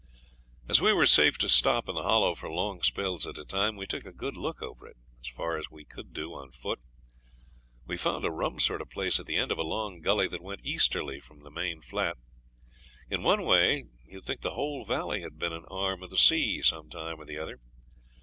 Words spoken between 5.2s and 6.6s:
as far as we could do on